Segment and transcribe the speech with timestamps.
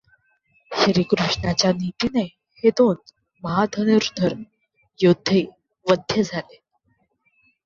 [0.71, 2.23] श्रीकृष्णाच्या नीतीने
[2.63, 2.95] हे दोन
[3.43, 4.33] महाधनुर्धर
[4.99, 5.45] योध्दे
[5.85, 6.59] वध्य झाले.